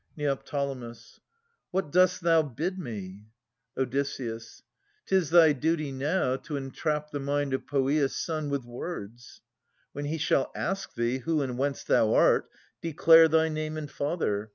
[0.17, 0.35] Neo.
[1.69, 3.27] What dost thou bid me?
[3.77, 3.91] Od.
[3.91, 9.41] 'Tis thy duty now To entrap the mind of Poeas' son with words.
[9.93, 12.49] When he shall ask thee, who and whence thou art,
[12.81, 14.49] Declare thy name and father.